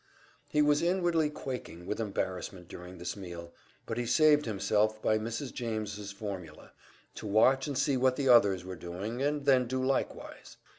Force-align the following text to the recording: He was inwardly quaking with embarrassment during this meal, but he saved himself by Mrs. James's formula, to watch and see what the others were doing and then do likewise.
He 0.49 0.63
was 0.63 0.81
inwardly 0.81 1.29
quaking 1.29 1.85
with 1.85 1.99
embarrassment 1.99 2.67
during 2.67 2.97
this 2.97 3.15
meal, 3.15 3.53
but 3.85 3.99
he 3.99 4.07
saved 4.07 4.45
himself 4.47 4.99
by 4.99 5.19
Mrs. 5.19 5.53
James's 5.53 6.11
formula, 6.11 6.71
to 7.13 7.27
watch 7.27 7.67
and 7.67 7.77
see 7.77 7.97
what 7.97 8.15
the 8.15 8.27
others 8.27 8.65
were 8.65 8.75
doing 8.75 9.21
and 9.21 9.45
then 9.45 9.67
do 9.67 9.85
likewise. 9.85 10.57